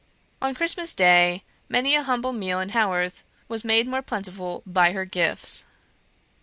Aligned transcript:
On 0.41 0.55
Christmas 0.55 0.95
day 0.95 1.43
many 1.69 1.93
a 1.93 2.01
humble 2.01 2.33
meal 2.33 2.59
in 2.59 2.69
Haworth 2.69 3.23
was 3.47 3.63
made 3.63 3.85
more 3.87 4.01
plentiful 4.01 4.63
by 4.65 4.93
her 4.93 5.05
gifts. 5.05 5.65